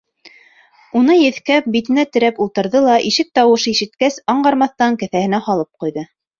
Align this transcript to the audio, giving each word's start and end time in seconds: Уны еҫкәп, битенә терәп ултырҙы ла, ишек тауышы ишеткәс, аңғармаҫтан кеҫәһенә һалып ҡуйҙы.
Уны 1.01 1.17
еҫкәп, 1.17 1.67
битенә 1.75 2.05
терәп 2.17 2.41
ултырҙы 2.47 2.83
ла, 2.87 2.97
ишек 3.11 3.31
тауышы 3.39 3.77
ишеткәс, 3.77 4.21
аңғармаҫтан 4.37 5.01
кеҫәһенә 5.07 5.45
һалып 5.51 5.75
ҡуйҙы. 5.85 6.09